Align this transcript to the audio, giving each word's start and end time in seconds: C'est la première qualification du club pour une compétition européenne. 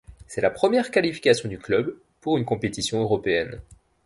C'est 0.25 0.41
la 0.41 0.49
première 0.49 0.89
qualification 0.89 1.47
du 1.47 1.59
club 1.59 1.95
pour 2.21 2.39
une 2.39 2.43
compétition 2.43 3.01
européenne. 3.03 3.61